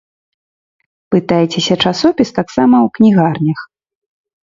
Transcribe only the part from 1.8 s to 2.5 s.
часопіс